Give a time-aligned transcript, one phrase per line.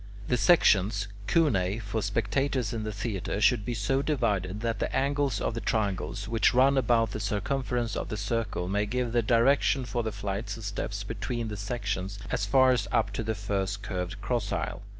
[0.29, 5.39] The sections (cunei) for spectators in the theatre should be so divided, that the angles
[5.39, 9.85] of the triangles which run about the circumference of the circle may give the direction
[9.85, 13.83] for the flights of steps between the sections, as far as up to the first
[13.83, 14.81] curved cross aisle.